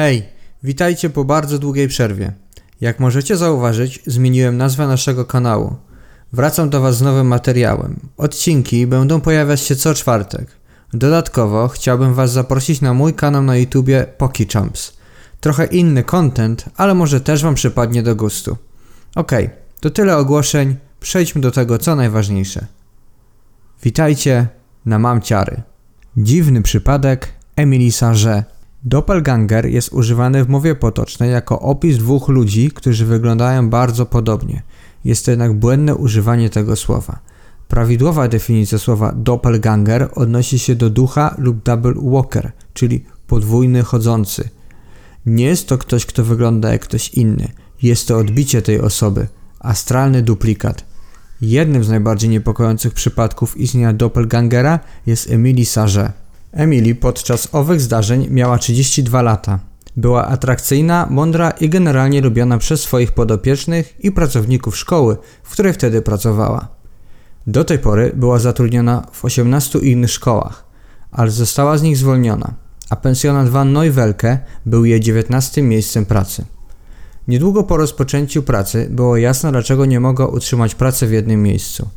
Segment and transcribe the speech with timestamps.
[0.00, 0.28] Hej,
[0.62, 2.32] witajcie po bardzo długiej przerwie.
[2.80, 5.76] Jak możecie zauważyć, zmieniłem nazwę naszego kanału.
[6.32, 8.00] Wracam do Was z nowym materiałem.
[8.16, 10.46] Odcinki będą pojawiać się co czwartek.
[10.92, 14.92] Dodatkowo chciałbym Was zaprosić na mój kanał na YouTubie PokiChamps.
[15.40, 18.56] Trochę inny content, ale może też Wam przypadnie do gustu.
[19.14, 20.76] Okej, to tyle ogłoszeń.
[21.00, 22.66] Przejdźmy do tego, co najważniejsze.
[23.82, 24.48] Witajcie
[24.86, 25.62] na Mamciary.
[26.16, 28.57] Dziwny przypadek Emily Sarge.
[28.84, 34.62] Doppelganger jest używany w mowie potocznej jako opis dwóch ludzi, którzy wyglądają bardzo podobnie.
[35.04, 37.18] Jest to jednak błędne używanie tego słowa.
[37.68, 44.48] Prawidłowa definicja słowa doppelganger odnosi się do ducha lub double walker, czyli podwójny chodzący.
[45.26, 47.48] Nie jest to ktoś, kto wygląda jak ktoś inny.
[47.82, 49.26] Jest to odbicie tej osoby,
[49.60, 50.84] astralny duplikat.
[51.40, 56.12] Jednym z najbardziej niepokojących przypadków istnienia doppelgangera jest Emily Sarge.
[56.52, 59.60] Emily podczas owych zdarzeń miała 32 lata.
[59.96, 66.02] Była atrakcyjna, mądra i generalnie lubiana przez swoich podopiecznych i pracowników szkoły, w której wtedy
[66.02, 66.68] pracowała.
[67.46, 70.64] Do tej pory była zatrudniona w 18 innych szkołach,
[71.10, 72.54] ale została z nich zwolniona,
[72.90, 76.44] a pensjonat Van Neuwelke był jej 19 miejscem pracy.
[77.28, 81.88] Niedługo po rozpoczęciu pracy było jasne, dlaczego nie mogła utrzymać pracy w jednym miejscu.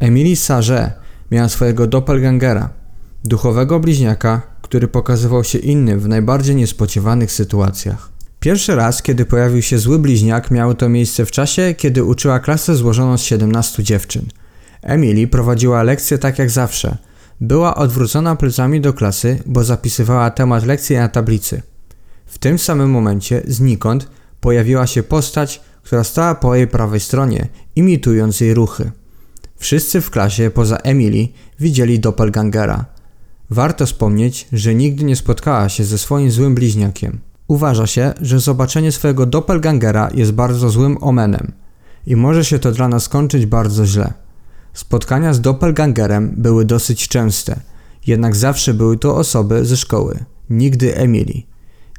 [0.00, 0.92] Emily Sarge
[1.30, 2.79] miała swojego doppelgangera,
[3.24, 8.10] duchowego bliźniaka, który pokazywał się innym w najbardziej niespodziewanych sytuacjach.
[8.40, 12.76] Pierwszy raz, kiedy pojawił się zły bliźniak, miało to miejsce w czasie, kiedy uczyła klasę
[12.76, 14.26] złożoną z 17 dziewczyn.
[14.82, 16.96] Emily prowadziła lekcje tak jak zawsze.
[17.40, 21.62] Była odwrócona plecami do klasy, bo zapisywała temat lekcji na tablicy.
[22.26, 24.08] W tym samym momencie, znikąd,
[24.40, 28.90] pojawiła się postać, która stała po jej prawej stronie, imitując jej ruchy.
[29.56, 31.28] Wszyscy w klasie, poza Emily,
[31.60, 32.84] widzieli doppelgangera.
[33.50, 37.18] Warto wspomnieć, że nigdy nie spotkała się ze swoim złym bliźniakiem.
[37.48, 41.52] Uważa się, że zobaczenie swojego doppelgangera jest bardzo złym omenem
[42.06, 44.12] i może się to dla nas skończyć bardzo źle.
[44.74, 47.60] Spotkania z doppelgangerem były dosyć częste,
[48.06, 51.42] jednak zawsze były to osoby ze szkoły, nigdy Emily.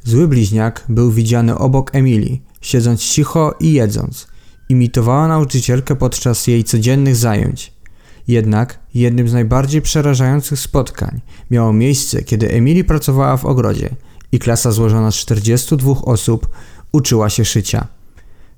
[0.04, 4.28] Zły bliźniak był widziany obok Emily, siedząc cicho i jedząc.
[4.70, 7.74] Imitowała nauczycielkę podczas jej codziennych zajęć.
[8.28, 11.22] Jednak jednym z najbardziej przerażających spotkań
[11.52, 13.90] miało miejsce, kiedy Emily pracowała w ogrodzie
[14.32, 16.50] i klasa złożona z 42 osób
[16.92, 17.88] uczyła się szycia.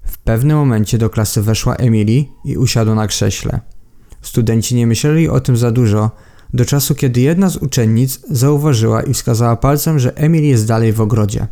[0.06, 3.59] W pewnym momencie do klasy weszła Emily i usiadła na krześle.
[4.22, 6.12] Studenci nie myśleli o tym za dużo,
[6.53, 11.01] do czasu kiedy jedna z uczennic zauważyła i wskazała palcem, że Emily jest dalej w
[11.01, 11.47] ogrodzie.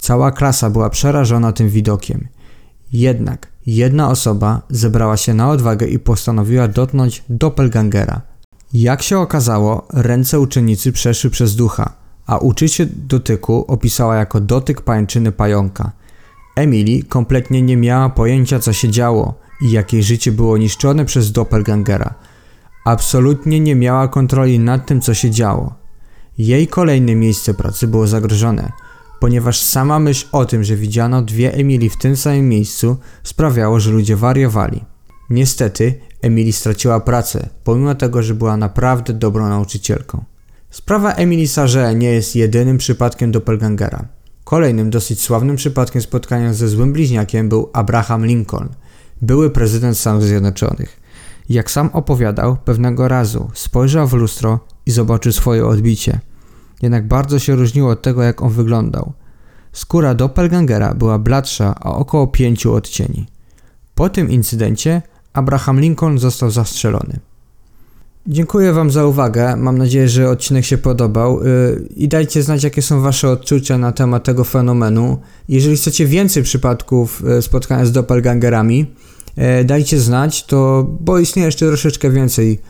[0.00, 2.28] Cała klasa była przerażona tym widokiem.
[2.92, 8.20] Jednak jedna osoba zebrała się na odwagę i postanowiła dotknąć doppelgangera.
[8.72, 11.92] Jak się okazało, ręce uczennicy przeszły przez ducha,
[12.26, 15.92] a uczycie dotyku opisała jako dotyk pańczyny pająka.
[16.56, 21.32] Emily kompletnie nie miała pojęcia co się działo i jak jej życie było niszczone przez
[21.32, 22.14] doppelgangera.
[22.84, 25.74] Absolutnie nie miała kontroli nad tym co się działo.
[26.38, 28.72] Jej kolejne miejsce pracy było zagrożone–
[29.20, 33.90] ponieważ sama myśl o tym, że widziano dwie Emily w tym samym miejscu sprawiało, że
[33.90, 34.84] ludzie wariowali.
[35.30, 40.24] Niestety, Emily straciła pracę, pomimo tego, że była naprawdę dobrą nauczycielką.
[40.70, 44.08] Sprawa Emily Sarge nie jest jedynym przypadkiem doppelgangera.
[44.44, 48.68] Kolejnym dosyć sławnym przypadkiem spotkania ze złym bliźniakiem był Abraham Lincoln,
[49.22, 51.00] były prezydent Stanów Zjednoczonych.
[51.48, 56.20] Jak sam opowiadał, pewnego razu spojrzał w lustro i zobaczył swoje odbicie–
[56.82, 59.12] jednak bardzo się różniło od tego, jak on wyglądał.
[59.72, 63.26] Skóra doppelgangera była bladsza o około pięciu odcieni.
[63.94, 67.18] Po tym incydencie Abraham Lincoln został zastrzelony.
[68.26, 69.56] Dziękuję Wam za uwagę.
[69.56, 71.44] Mam nadzieję, że odcinek się podobał.
[71.44, 75.18] Yy, I dajcie znać, jakie są Wasze odczucia na temat tego fenomenu.
[75.48, 78.94] Jeżeli chcecie więcej przypadków yy, spotkania z doppelgangerami,
[79.36, 82.60] yy, dajcie znać, to bo istnieje jeszcze troszeczkę więcej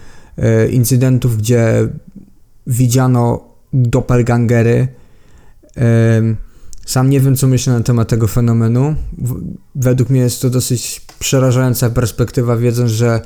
[0.71, 1.89] incydentów, gdzie
[2.67, 4.89] widziano doppelgangery.
[6.87, 8.95] Sam nie wiem, co myślę na temat tego fenomenu.
[9.75, 13.21] Według mnie jest to dosyć przerażająca perspektywa, wiedząc, że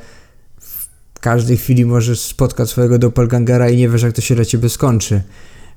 [0.60, 4.68] w każdej chwili możesz spotkać swojego doppelgangera i nie wiesz, jak to się dla ciebie
[4.68, 5.22] skończy.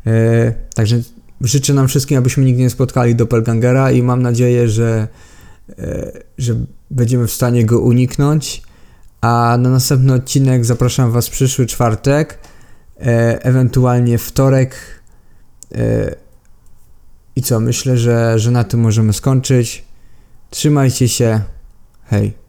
[0.06, 1.02] E, także
[1.42, 5.08] życzę nam wszystkim, abyśmy nigdy nie spotkali doppelgangera i mam nadzieję, że,
[5.80, 6.56] e, że
[6.92, 8.62] będziemy w stanie go uniknąć.
[9.22, 12.40] A na następny odcinek zapraszam Was przyszły czwartek.
[13.04, 14.76] E, ewentualnie wtorek.
[15.76, 16.16] E,
[17.36, 19.84] I co, myślę, że, że na tym możemy skończyć.
[20.50, 21.42] Trzymajcie się.
[22.06, 22.43] Hej.